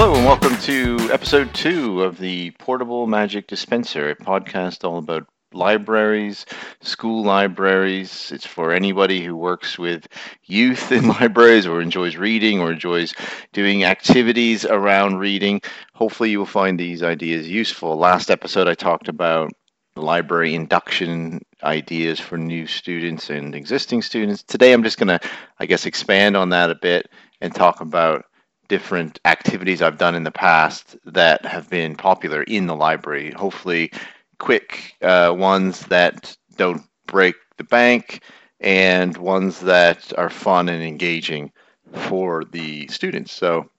[0.00, 5.26] Hello, and welcome to episode two of the Portable Magic Dispenser, a podcast all about
[5.52, 6.46] libraries,
[6.80, 8.30] school libraries.
[8.30, 10.06] It's for anybody who works with
[10.44, 13.12] youth in libraries or enjoys reading or enjoys
[13.52, 15.62] doing activities around reading.
[15.94, 17.96] Hopefully, you will find these ideas useful.
[17.96, 19.50] Last episode, I talked about
[19.96, 24.44] library induction ideas for new students and existing students.
[24.44, 25.28] Today, I'm just going to,
[25.58, 27.10] I guess, expand on that a bit
[27.40, 28.26] and talk about
[28.68, 33.32] different activities I've done in the past that have been popular in the library.
[33.32, 33.90] Hopefully,
[34.38, 38.22] quick uh, ones that don't break the bank
[38.60, 41.52] and ones that are fun and engaging
[41.92, 43.32] for the students.
[43.32, 43.70] So,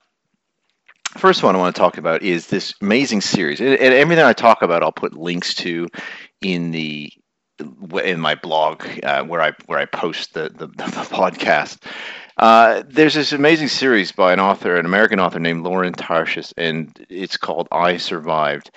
[1.16, 3.60] first one I want to talk about is this amazing series.
[3.60, 5.88] And everything I talk about, I'll put links to
[6.40, 7.12] in the
[8.02, 11.78] in my blog uh, where I where I post the the, the podcast.
[12.36, 17.04] Uh, there's this amazing series by an author, an American author named Lauren Tarshis, and
[17.08, 18.70] it's called I Survived.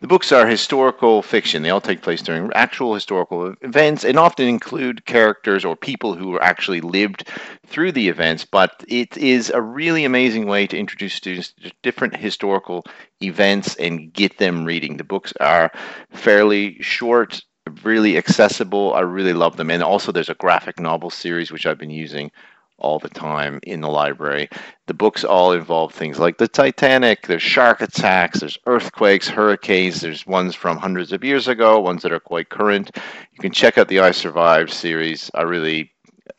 [0.00, 1.62] The books are historical fiction.
[1.62, 6.38] They all take place during actual historical events and often include characters or people who
[6.38, 7.28] actually lived
[7.66, 8.44] through the events.
[8.44, 12.84] But it is a really amazing way to introduce students to different historical
[13.22, 14.98] events and get them reading.
[14.98, 15.72] The books are
[16.10, 17.40] fairly short,
[17.82, 18.92] really accessible.
[18.92, 19.70] I really love them.
[19.70, 22.30] And also, there's a graphic novel series which I've been using
[22.78, 24.48] all the time in the library.
[24.86, 30.26] The books all involve things like the Titanic, there's shark attacks, there's earthquakes, hurricanes, there's
[30.26, 32.90] ones from hundreds of years ago, ones that are quite current.
[33.32, 35.30] You can check out the I Survived series.
[35.34, 35.92] I really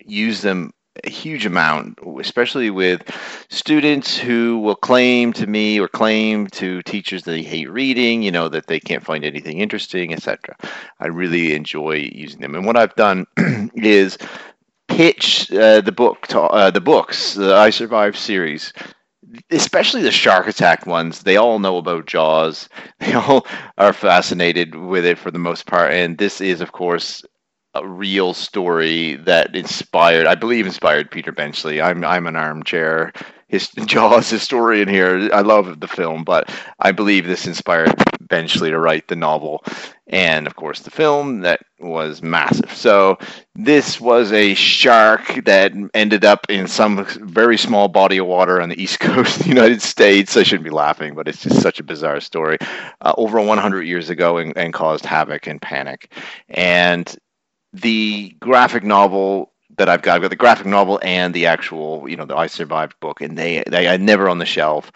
[0.06, 3.04] use them a huge amount, especially with
[3.50, 8.32] students who will claim to me or claim to teachers that they hate reading, you
[8.32, 10.56] know, that they can't find anything interesting, etc.
[11.00, 12.56] I really enjoy using them.
[12.56, 13.26] And what I've done
[13.76, 14.18] is
[14.98, 18.73] pitch uh, the book to, uh, the books, the I Survived series,
[19.52, 21.22] especially the shark attack ones.
[21.22, 22.67] They all know about Jaws.
[23.00, 23.46] They all
[23.78, 27.24] are fascinated with it for the most part, and this is, of course,
[27.75, 31.79] a real story that inspired, I believe, inspired Peter Benchley.
[31.79, 33.14] I'm I'm an armchair
[33.47, 35.30] his Jaws historian here.
[35.34, 39.63] I love the film, but I believe this inspired Benchley to write the novel
[40.09, 42.74] and of course the film that was massive.
[42.74, 43.18] So
[43.56, 48.69] this was a shark that ended up in some very small body of water on
[48.69, 50.38] the east coast of the United States.
[50.38, 52.58] I shouldn't be laughing, but it's just such a bizarre story.
[53.02, 56.14] Uh, over 100 years ago and, and caused havoc and panic.
[56.50, 57.14] And
[57.74, 60.16] the graphic novel that I've got.
[60.16, 63.38] I've got the graphic novel and the actual, you know, the I Survived book, and
[63.38, 64.92] they they are never on the shelf.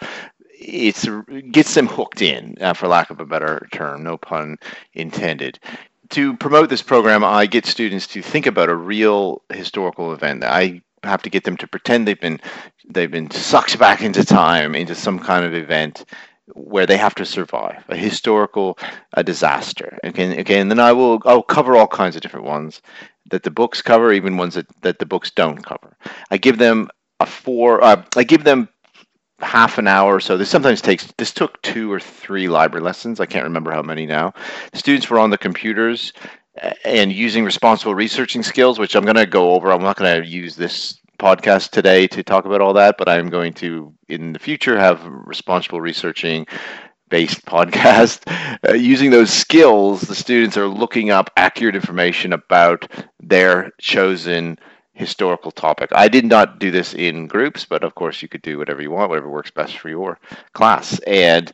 [0.58, 1.08] It's
[1.50, 4.58] gets them hooked in, uh, for lack of a better term, no pun
[4.94, 5.58] intended.
[6.10, 10.44] To promote this program, I get students to think about a real historical event.
[10.44, 12.40] I have to get them to pretend they've been
[12.88, 16.04] they've been sucked back into time into some kind of event
[16.54, 18.76] where they have to survive a historical
[19.14, 22.82] a disaster okay okay and then i will i'll cover all kinds of different ones
[23.30, 25.96] that the books cover, even ones that, that the books don't cover.
[26.30, 26.88] I give them
[27.20, 27.82] a four.
[27.82, 28.68] Uh, I give them
[29.40, 30.36] half an hour or so.
[30.36, 31.12] This sometimes takes.
[31.18, 33.20] This took two or three library lessons.
[33.20, 34.34] I can't remember how many now.
[34.74, 36.12] Students were on the computers
[36.84, 39.72] and using responsible researching skills, which I'm going to go over.
[39.72, 43.30] I'm not going to use this podcast today to talk about all that, but I'm
[43.30, 46.48] going to in the future have responsible researching
[47.08, 48.20] based podcast.
[48.68, 52.90] Uh, using those skills, the students are looking up accurate information about
[53.20, 54.58] their chosen
[54.94, 55.90] historical topic.
[55.94, 58.90] I did not do this in groups, but of course you could do whatever you
[58.90, 60.18] want, whatever works best for your
[60.54, 60.98] class.
[61.06, 61.52] And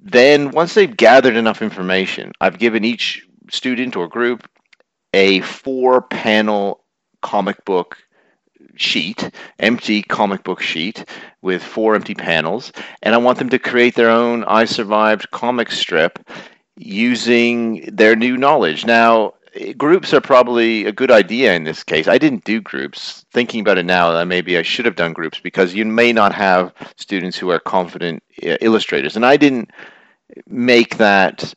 [0.00, 4.48] then once they've gathered enough information, I've given each student or group
[5.14, 6.80] a four panel
[7.22, 7.96] comic book
[8.76, 11.04] sheet, empty comic book sheet
[11.42, 12.72] with four empty panels,
[13.02, 16.18] and I want them to create their own I Survived comic strip
[16.76, 18.84] using their new knowledge.
[18.84, 19.34] Now,
[19.76, 22.08] groups are probably a good idea in this case.
[22.08, 23.24] I didn't do groups.
[23.32, 26.72] Thinking about it now, maybe I should have done groups because you may not have
[26.96, 29.16] students who are confident uh, illustrators.
[29.16, 29.70] And I didn't
[30.46, 31.54] make that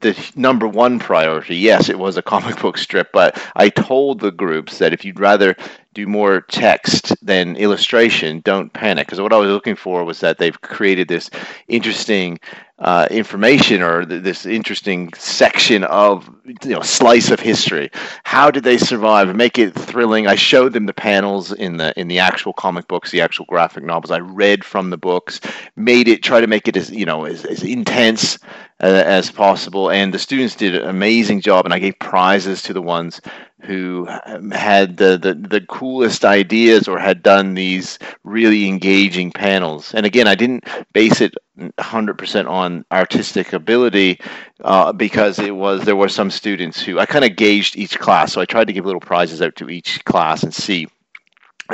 [0.00, 1.56] the number one priority.
[1.56, 5.20] Yes, it was a comic book strip, but I told the groups that if you'd
[5.20, 5.56] rather
[5.94, 9.06] do more text than illustration, don't panic.
[9.06, 11.30] Because what I was looking for was that they've created this
[11.68, 12.38] interesting
[12.78, 16.28] uh, information or th- this interesting section of
[16.62, 17.90] you know slice of history.
[18.24, 19.34] How did they survive?
[19.34, 20.26] Make it thrilling.
[20.26, 23.82] I showed them the panels in the in the actual comic books, the actual graphic
[23.82, 24.10] novels.
[24.10, 25.40] I read from the books,
[25.76, 28.38] made it try to make it as you know as, as intense
[28.80, 29.90] as possible.
[29.90, 33.20] And the students did an amazing job, and I gave prizes to the ones
[33.62, 34.06] who
[34.52, 39.94] had the, the, the coolest ideas or had done these really engaging panels.
[39.94, 44.20] And again, I didn't base it 100% on artistic ability
[44.62, 48.32] uh, because it was there were some students who I kind of gauged each class.
[48.32, 50.86] So I tried to give little prizes out to each class and see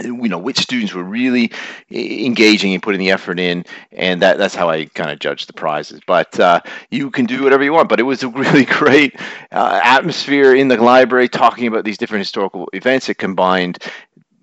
[0.00, 1.50] you know which students were really
[1.90, 5.52] engaging and putting the effort in and that that's how i kind of judge the
[5.52, 6.00] prizes.
[6.06, 6.60] But uh,
[6.90, 9.18] you can do whatever you want but it was a really great
[9.50, 13.08] uh, atmosphere in the library talking about these different historical events.
[13.08, 13.78] It combined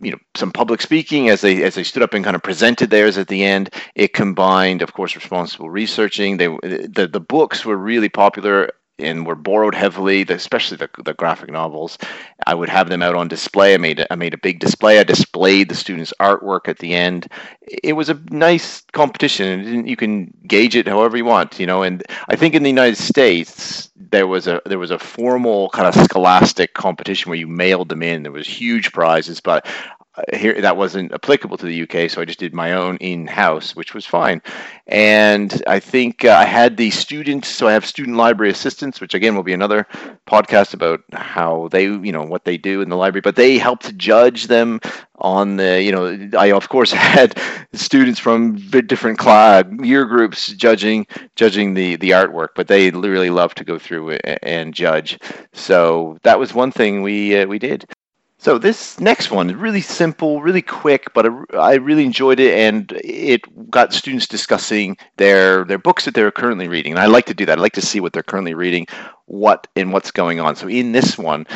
[0.02, 2.90] you know some public speaking as they as they stood up and kind of presented
[2.90, 3.70] theirs at the end.
[3.96, 6.38] It combined of course responsible researching.
[6.38, 11.52] They the, the books were really popular and were borrowed heavily, especially the, the graphic
[11.52, 11.98] novels.
[12.46, 13.74] I would have them out on display.
[13.74, 15.00] I made a, I made a big display.
[15.00, 17.28] I displayed the students' artwork at the end.
[17.62, 21.84] It was a nice competition, and you can gauge it however you want, you know.
[21.84, 25.88] And I think in the United States there was a there was a formal kind
[25.88, 28.24] of scholastic competition where you mailed them in.
[28.24, 29.68] There was huge prizes, but
[30.34, 33.76] here that wasn't applicable to the UK, so I just did my own in house,
[33.76, 34.42] which was fine.
[34.88, 39.14] And I think uh, I had the students, so I have student library assistants, which
[39.14, 39.86] again will be another
[40.28, 43.22] podcast about how they, you know, what they do in the library.
[43.22, 44.80] But they helped judge them
[45.16, 47.40] on the, you know, I of course had
[47.74, 48.58] students from
[48.88, 51.06] different class year groups judging
[51.36, 54.12] judging the the artwork, but they really love to go through
[54.44, 55.20] and judge.
[55.54, 57.86] So that was one thing we uh, we did.
[58.42, 62.90] So this next one is really simple, really quick, but I really enjoyed it, and
[63.04, 66.94] it got students discussing their their books that they're currently reading.
[66.94, 67.60] And I like to do that.
[67.60, 68.88] I like to see what they're currently reading,
[69.26, 70.56] what and what's going on.
[70.56, 71.48] So in this one,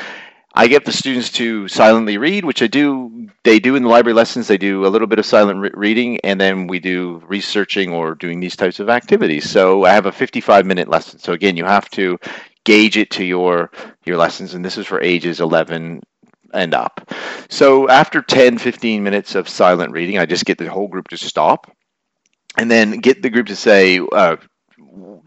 [0.55, 3.29] I get the students to silently read, which I do.
[3.45, 4.49] They do in the library lessons.
[4.49, 8.13] They do a little bit of silent re- reading, and then we do researching or
[8.13, 9.49] doing these types of activities.
[9.49, 11.19] So I have a 55 minute lesson.
[11.19, 12.19] So again, you have to
[12.65, 13.71] gauge it to your
[14.03, 16.01] your lessons, and this is for ages 11
[16.53, 17.11] and up.
[17.49, 21.17] So after 10, 15 minutes of silent reading, I just get the whole group to
[21.17, 21.75] stop
[22.57, 24.37] and then get the group to say, uh,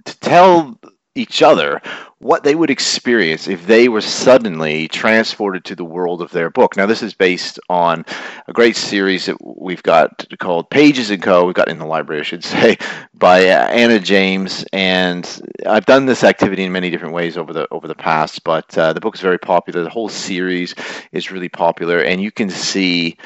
[0.05, 0.78] to tell
[1.17, 1.81] each other
[2.19, 6.77] what they would experience if they were suddenly transported to the world of their book.
[6.77, 8.07] Now, this is based on
[8.49, 11.45] a great series that we've got called Pages and Co.
[11.45, 12.79] We've got in the library, I should say,
[13.15, 17.69] by uh, Anna James, and I've done this activity in many different ways over the
[17.71, 18.45] over the past.
[18.45, 19.83] But uh, the book is very popular.
[19.83, 20.75] The whole series
[21.13, 23.17] is really popular, and you can see.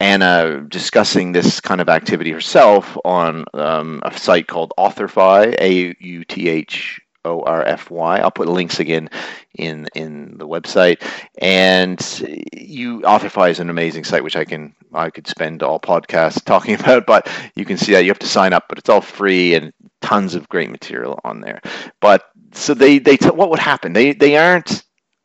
[0.00, 6.24] Anna discussing this kind of activity herself on um, a site called Authorfy, A U
[6.24, 8.18] T H O R F Y.
[8.18, 9.10] I'll put links again
[9.54, 11.02] in in the website.
[11.38, 12.00] And
[12.52, 16.74] you Authorfy is an amazing site, which I can I could spend all podcasts talking
[16.74, 19.54] about, but you can see that you have to sign up, but it's all free
[19.54, 19.72] and
[20.02, 21.60] tons of great material on there.
[22.00, 23.92] But so they they t- what would happen?
[23.92, 24.84] They they aren't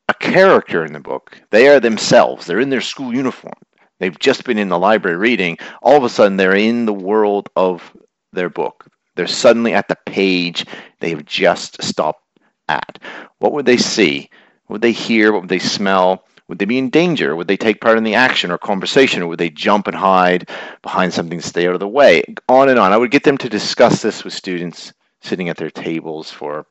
[0.09, 1.39] a character in the book.
[1.51, 2.45] They are themselves.
[2.45, 3.53] They're in their school uniform.
[3.99, 5.57] They've just been in the library reading.
[5.81, 7.95] All of a sudden, they're in the world of
[8.33, 8.87] their book.
[9.19, 10.65] They're suddenly at the page
[11.01, 12.23] they've just stopped
[12.69, 12.99] at.
[13.39, 14.29] What would they see?
[14.67, 15.33] What would they hear?
[15.33, 16.23] What would they smell?
[16.47, 17.35] Would they be in danger?
[17.35, 19.21] Would they take part in the action or conversation?
[19.21, 20.49] Or would they jump and hide
[20.81, 22.23] behind something to stay out of the way?
[22.47, 22.93] On and on.
[22.93, 26.65] I would get them to discuss this with students sitting at their tables for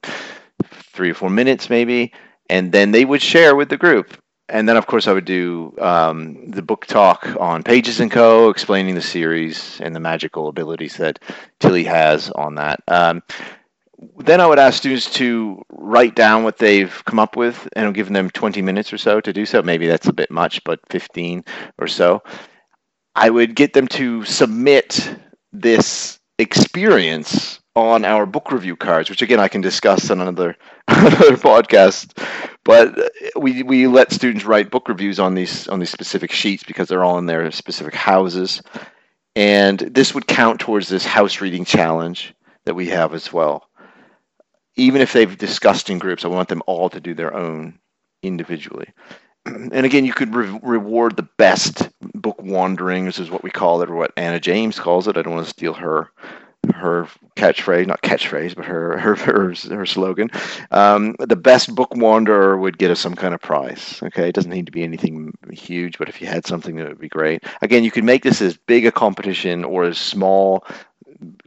[0.72, 2.14] three or four minutes, maybe,
[2.48, 4.16] and then they would share with the group
[4.48, 8.50] and then of course I would do um, the book talk on Pages and Co,
[8.50, 11.18] explaining the series and the magical abilities that
[11.60, 12.82] Tilly has on that.
[12.88, 13.22] Um,
[14.18, 17.92] then I would ask students to write down what they've come up with, and I'm
[17.92, 19.62] giving them 20 minutes or so to do so.
[19.62, 21.44] Maybe that's a bit much, but 15
[21.78, 22.22] or so.
[23.14, 25.16] I would get them to submit
[25.52, 30.56] this experience on our book review cards, which again I can discuss on another
[30.88, 32.16] another podcast.
[32.64, 32.98] But
[33.36, 37.04] we we let students write book reviews on these on these specific sheets because they're
[37.04, 38.62] all in their specific houses,
[39.36, 43.68] and this would count towards this house reading challenge that we have as well.
[44.76, 47.78] Even if they've discussed in groups, I want them all to do their own
[48.22, 48.88] individually.
[49.72, 53.90] And again, you could re- reward the best book wanderings, is what we call it,
[53.90, 55.16] or what Anna James calls it.
[55.16, 56.10] I don't want to steal her
[56.74, 60.30] her catchphrase, not catchphrase, but her her her, her slogan.
[60.70, 64.00] Um, the best book wanderer would get us some kind of prize.
[64.02, 67.00] Okay, it doesn't need to be anything huge, but if you had something, that would
[67.00, 67.44] be great.
[67.62, 70.64] Again, you could make this as big a competition or as small,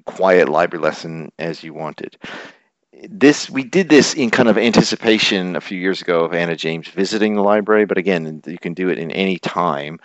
[0.05, 2.17] quiet library lesson as you wanted.
[3.09, 6.87] This we did this in kind of anticipation a few years ago of Anna James
[6.87, 9.99] visiting the library, but again, you can do it in any time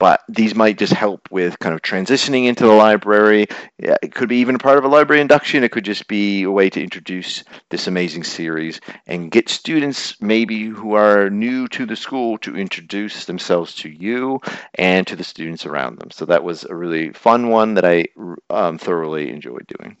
[0.00, 3.46] but these might just help with kind of transitioning into the library.
[3.78, 5.62] It could be even part of a library induction.
[5.62, 10.64] It could just be a way to introduce this amazing series and get students maybe
[10.64, 14.40] who are new to the school to introduce themselves to you
[14.74, 16.10] and to the students around them.
[16.10, 18.06] So that was a really fun one that I
[18.48, 19.98] um, thoroughly enjoyed doing.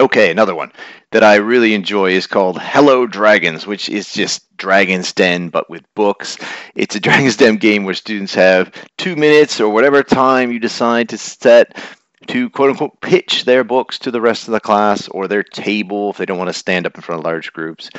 [0.00, 0.70] Okay, another one
[1.10, 5.82] that I really enjoy is called Hello Dragons, which is just Dragon's Den but with
[5.96, 6.38] books.
[6.76, 11.08] It's a Dragon's Den game where students have two minutes or whatever time you decide
[11.08, 11.82] to set
[12.28, 16.10] to quote unquote pitch their books to the rest of the class or their table
[16.10, 17.90] if they don't want to stand up in front of large groups.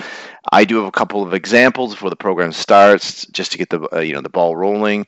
[0.53, 3.93] I do have a couple of examples before the program starts just to get the
[3.93, 5.05] uh, you know the ball rolling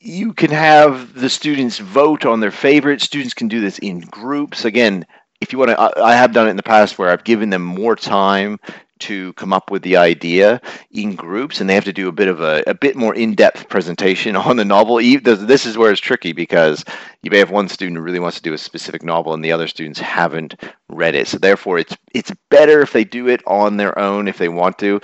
[0.00, 3.02] you can have the students vote on their favorite.
[3.02, 4.64] Students can do this in groups.
[4.64, 5.04] Again,
[5.40, 7.62] if you want to, I have done it in the past where I've given them
[7.62, 8.58] more time
[9.00, 12.28] to come up with the idea in groups and they have to do a bit
[12.28, 14.96] of a, a bit more in-depth presentation on the novel.
[14.96, 16.84] This is where it's tricky because
[17.22, 19.50] you may have one student who really wants to do a specific novel and the
[19.50, 20.54] other students haven't
[20.88, 21.26] read it.
[21.26, 24.78] So therefore it's it's better if they do it on their own if they want
[24.78, 25.00] to.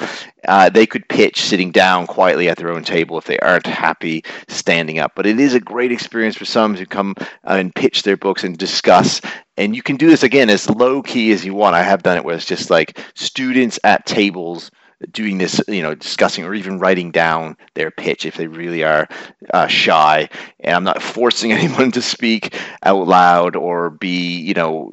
[0.46, 4.24] Uh, they could pitch sitting down quietly at their own table if they aren't happy
[4.48, 5.12] standing up.
[5.16, 8.56] But it is a great experience for some to come and pitch their books and
[8.56, 9.20] discuss.
[9.56, 11.74] And you can do this again as low key as you want.
[11.74, 14.70] I have done it where it's just like students at tables
[15.12, 19.08] doing this, you know, discussing or even writing down their pitch if they really are
[19.52, 20.28] uh, shy.
[20.60, 24.92] And I'm not forcing anyone to speak out loud or be, you know,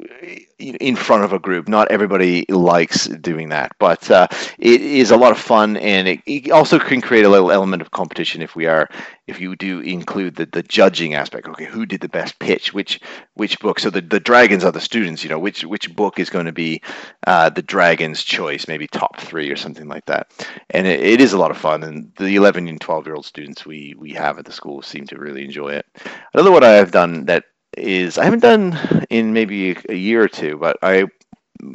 [0.62, 1.68] in front of a group.
[1.68, 4.28] Not everybody likes doing that, but uh,
[4.58, 7.82] it is a lot of fun, and it, it, also can create a little element
[7.82, 8.88] of competition if we are
[9.26, 11.48] if you do include the, the judging aspect.
[11.48, 12.72] Okay, who did the best pitch?
[12.72, 13.00] Which
[13.34, 13.80] which book?
[13.80, 15.22] So the, the dragons are the students.
[15.22, 16.80] You know, which which book is going to be
[17.26, 18.68] uh, the dragon's choice?
[18.68, 20.32] Maybe top three or something like that.
[20.70, 23.26] And it, it is a lot of fun, and the 11 and 12 year old
[23.26, 25.86] students we we have at the school seem to really enjoy it.
[26.34, 27.44] Another one I have done that
[27.76, 31.06] is I haven't done in maybe a year or two, but I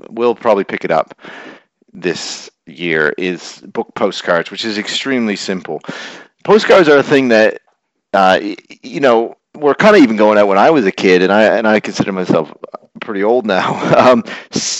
[0.10, 1.14] will probably pick it up
[1.94, 5.82] this year is book postcards, which is extremely simple.
[6.44, 7.62] Postcards are a thing that
[8.14, 8.40] uh,
[8.84, 11.44] you know were kind of even going out when I was a kid, and I
[11.58, 12.54] and I consider myself
[13.02, 13.76] pretty old now.
[13.98, 14.24] Um,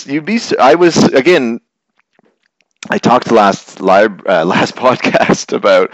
[0.06, 1.60] you'd be I was again.
[2.90, 5.94] I talked last live uh, last podcast about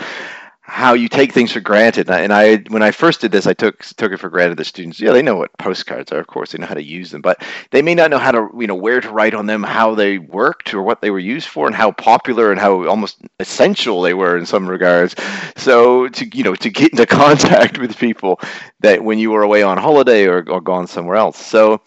[0.65, 2.10] how you take things for granted.
[2.10, 4.58] And I, when I first did this, I took took it for granted.
[4.58, 6.20] The students, yeah, they know what postcards are.
[6.20, 8.50] Of course, they know how to use them, but they may not know how to,
[8.58, 11.50] you know, where to write on them, how they worked, or what they were used
[11.50, 15.15] for, and how popular and how almost essential they were in some regards.
[15.58, 18.39] So to you know to get into contact with people
[18.79, 21.46] that when you were away on holiday or, or gone somewhere else.
[21.46, 21.82] So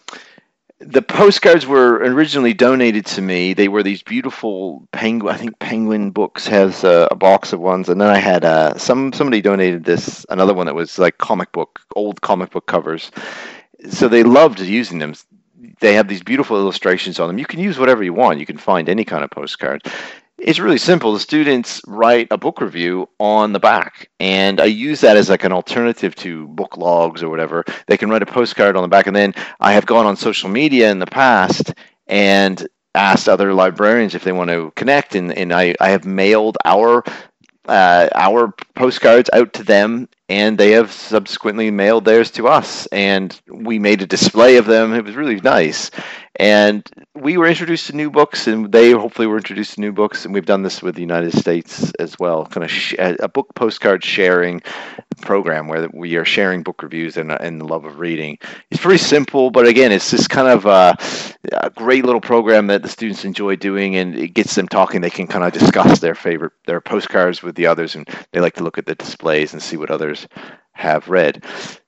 [0.79, 3.53] the postcards were originally donated to me.
[3.53, 5.33] They were these beautiful penguin.
[5.33, 8.77] I think Penguin Books has a, a box of ones, and then I had uh,
[8.77, 13.11] some somebody donated this another one that was like comic book, old comic book covers.
[13.89, 15.15] So they loved using them.
[15.79, 17.39] They have these beautiful illustrations on them.
[17.39, 18.39] You can use whatever you want.
[18.39, 19.83] You can find any kind of postcard.
[20.39, 21.13] It's really simple.
[21.13, 25.43] The students write a book review on the back, and I use that as like
[25.43, 27.65] an alternative to book logs or whatever.
[27.87, 30.49] They can write a postcard on the back, and then I have gone on social
[30.49, 31.73] media in the past
[32.05, 36.57] and asked other librarians if they want to connect, and, and I, I have mailed
[36.65, 37.03] our
[37.67, 43.39] uh, our postcards out to them, and they have subsequently mailed theirs to us, and
[43.47, 44.93] we made a display of them.
[44.93, 45.91] It was really nice,
[46.35, 50.25] and we were introduced to new books, and they hopefully were introduced to new books,
[50.25, 53.47] and we've done this with the United States as well, kind of sh- a book
[53.55, 54.61] postcard sharing
[55.21, 58.37] program where we are sharing book reviews and, and the love of reading.
[58.71, 60.97] It's pretty simple, but again, it's just kind of a,
[61.53, 65.01] a, great little program that the students enjoy doing, and it gets them talking.
[65.01, 68.55] They can kind of discuss their favorite their postcards with the others, and they like
[68.55, 70.27] to look at the displays and see what others
[70.73, 71.43] have read.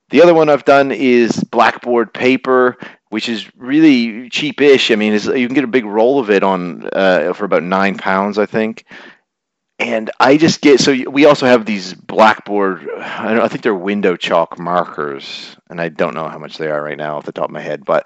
[0.09, 2.77] The other one I've done is blackboard paper
[3.09, 4.91] which is really cheapish.
[4.91, 7.97] I mean, you can get a big roll of it on uh, for about nine
[7.97, 8.85] pounds, I think.
[9.79, 12.87] And I just get so we also have these blackboard.
[12.99, 16.83] I, I think they're window chalk markers, and I don't know how much they are
[16.83, 18.05] right now off the top of my head, but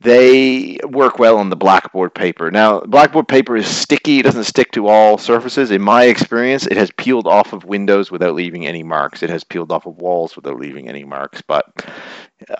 [0.00, 2.50] they work well on the blackboard paper.
[2.50, 5.70] Now, blackboard paper is sticky; it doesn't stick to all surfaces.
[5.70, 9.22] In my experience, it has peeled off of windows without leaving any marks.
[9.22, 11.42] It has peeled off of walls without leaving any marks.
[11.42, 11.64] But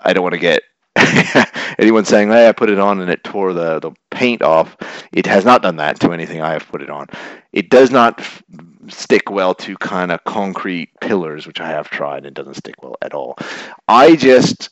[0.03, 0.63] I don't want to get
[1.79, 4.77] anyone saying, hey, I put it on and it tore the, the paint off,
[5.11, 7.07] it has not done that to anything I have put it on.
[7.53, 8.43] It does not f-
[8.87, 12.95] stick well to kind of concrete pillars, which I have tried and doesn't stick well
[13.01, 13.37] at all.
[13.87, 14.69] I just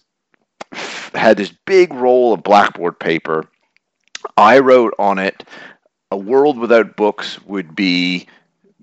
[1.13, 3.45] had this big roll of blackboard paper.
[4.37, 5.43] I wrote on it,
[6.11, 8.27] a world without books would be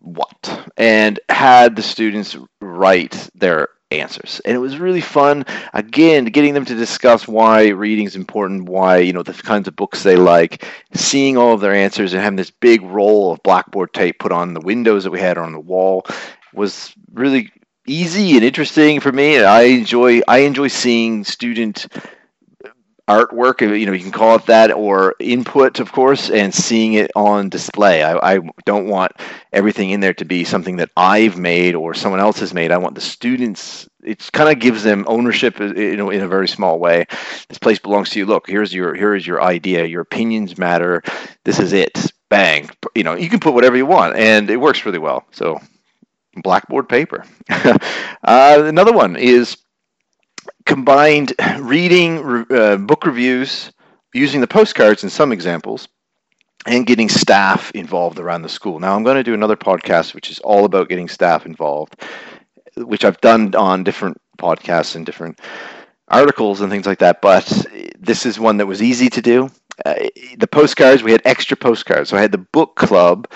[0.00, 0.70] what?
[0.76, 4.40] And had the students write their answers.
[4.44, 8.98] And it was really fun, again, getting them to discuss why reading is important, why,
[8.98, 12.36] you know, the kinds of books they like, seeing all of their answers and having
[12.36, 15.60] this big roll of blackboard tape put on the windows that we had on the
[15.60, 16.06] wall
[16.54, 17.50] was really
[17.86, 19.42] easy and interesting for me.
[19.42, 21.86] I enjoy I enjoy seeing student
[23.10, 27.10] artwork, you know, you can call it that, or input, of course, and seeing it
[27.16, 28.02] on display.
[28.02, 29.12] I, I, don't want
[29.52, 32.70] everything in there to be something that I've made or someone else has made.
[32.70, 33.88] I want the students.
[34.04, 37.06] It kind of gives them ownership, uh, you know, in a very small way.
[37.48, 38.26] This place belongs to you.
[38.26, 39.86] Look, here's your here is your idea.
[39.86, 41.02] Your opinions matter.
[41.44, 42.12] This is it.
[42.28, 42.70] Bang.
[42.94, 45.26] You know, you can put whatever you want, and it works really well.
[45.32, 45.58] So,
[46.36, 47.24] blackboard paper.
[47.50, 47.78] uh,
[48.22, 49.56] another one is
[50.70, 53.72] combined reading uh, book reviews,
[54.14, 55.88] using the postcards in some examples,
[56.64, 58.78] and getting staff involved around the school.
[58.78, 61.96] Now, I'm going to do another podcast which is all about getting staff involved,
[62.76, 65.40] which I've done on different podcasts and different
[66.06, 67.20] articles and things like that.
[67.20, 67.46] But
[67.98, 69.50] this is one that was easy to do.
[69.84, 69.94] Uh,
[70.38, 72.10] the postcards, we had extra postcards.
[72.10, 73.26] So I had the book club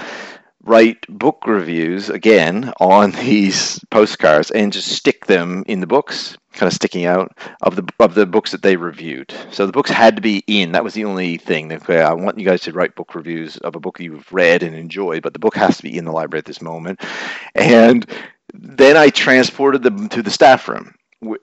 [0.65, 6.69] write book reviews again on these postcards and just stick them in the books kind
[6.69, 9.35] of sticking out of the of the books that they reviewed.
[9.51, 10.73] So the books had to be in.
[10.73, 11.73] That was the only thing.
[11.73, 14.63] Okay, uh, I want you guys to write book reviews of a book you've read
[14.63, 17.01] and enjoyed, but the book has to be in the library at this moment.
[17.55, 18.07] And
[18.53, 20.95] then I transported them to the staff room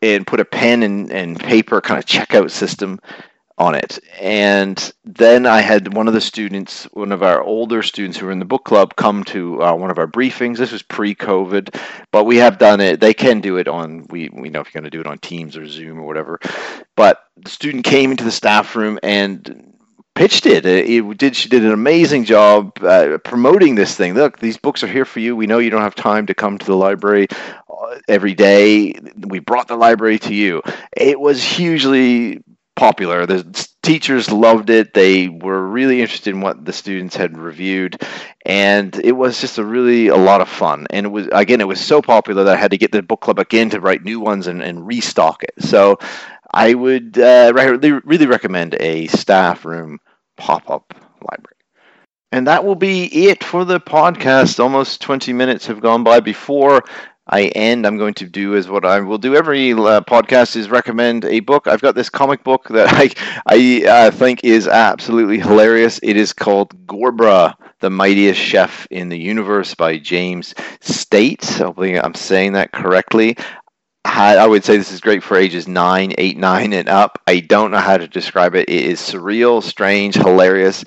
[0.01, 2.99] and put a pen and, and paper kind of checkout system
[3.61, 3.99] on it.
[4.19, 8.31] And then I had one of the students, one of our older students who were
[8.31, 10.57] in the book club, come to uh, one of our briefings.
[10.57, 11.79] This was pre-COVID,
[12.11, 12.99] but we have done it.
[12.99, 15.19] They can do it on we we know if you're going to do it on
[15.19, 16.39] Teams or Zoom or whatever.
[16.95, 19.75] But the student came into the staff room and
[20.15, 20.65] pitched it.
[20.65, 21.35] It did.
[21.35, 24.15] She did an amazing job uh, promoting this thing.
[24.15, 25.35] Look, these books are here for you.
[25.35, 28.95] We know you don't have time to come to the library uh, every day.
[29.17, 30.63] We brought the library to you.
[30.97, 32.41] It was hugely
[32.81, 33.27] popular.
[33.27, 34.95] The teachers loved it.
[34.95, 38.01] They were really interested in what the students had reviewed,
[38.43, 40.87] and it was just a really a lot of fun.
[40.89, 43.21] And it was again, it was so popular that I had to get the book
[43.21, 45.53] club again to write new ones and, and restock it.
[45.59, 45.99] So
[46.51, 49.99] I would uh, really, really recommend a staff room
[50.35, 50.91] pop up
[51.21, 51.61] library.
[52.31, 54.59] And that will be it for the podcast.
[54.59, 56.81] Almost 20 minutes have gone by before
[57.31, 60.69] I end, I'm going to do is what I will do every uh, podcast is
[60.69, 61.67] recommend a book.
[61.67, 63.11] I've got this comic book that I
[63.45, 65.99] I uh, think is absolutely hilarious.
[66.03, 71.45] It is called Gorbra, the mightiest chef in the universe by James State.
[71.45, 73.37] Hopefully, I'm saying that correctly.
[74.03, 77.17] I would say this is great for ages 9, 8, 9, and up.
[77.27, 78.69] I don't know how to describe it.
[78.69, 80.83] It is surreal, strange, hilarious.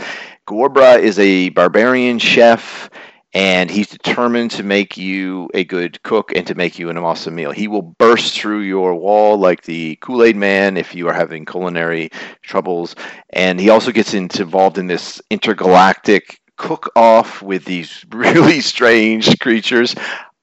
[0.46, 2.90] Gorbra is a barbarian chef
[3.34, 7.34] and he's determined to make you a good cook and to make you an awesome
[7.34, 7.50] meal.
[7.50, 11.44] He will burst through your wall like the Kool Aid Man if you are having
[11.44, 12.10] culinary
[12.42, 12.94] troubles.
[13.30, 19.96] And he also gets involved in this intergalactic cook off with these really strange creatures.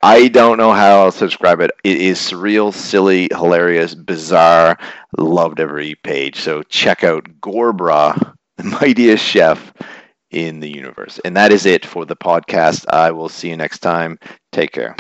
[0.04, 1.72] I don't know how to describe it.
[1.86, 4.78] It is surreal, silly, hilarious, bizarre.
[5.18, 6.42] Loved every page.
[6.42, 9.72] So check out Gorbra, the mightiest chef
[10.32, 11.20] in the universe.
[11.24, 12.86] And that is it for the podcast.
[12.90, 14.18] I will see you next time.
[14.52, 14.96] Take care.